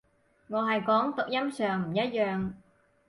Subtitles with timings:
[0.47, 2.53] 我係講讀音上唔一樣